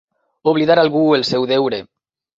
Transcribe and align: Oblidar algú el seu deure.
Oblidar 0.51 0.77
algú 0.85 1.03
el 1.19 1.27
seu 1.33 1.45
deure. 1.55 1.83